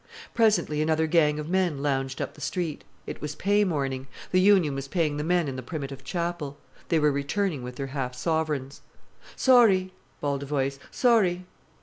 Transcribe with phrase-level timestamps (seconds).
[0.33, 2.83] Presently another gang of men lounged up the street.
[3.05, 4.07] It was pay morning.
[4.31, 6.57] The Union was paying the men in the Primitive Chapel.
[6.89, 8.81] They were returning with their half sovereigns.
[9.35, 10.79] "Sorry!" bawled a voice.
[10.89, 11.45] "Sorry!"